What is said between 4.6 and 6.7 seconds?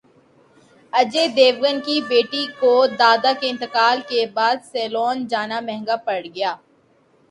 سیلون جانا مہنگا پڑ گیا